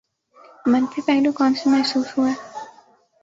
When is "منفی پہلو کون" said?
0.71-1.51